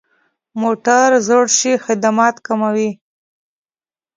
موټر 0.61 1.09
زوړ 1.27 1.45
شي، 1.57 1.73
خدمت 1.85 2.35
کموي. 2.47 2.89